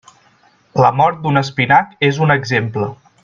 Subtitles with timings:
[0.83, 2.89] La mort d'un espinac és un exemple.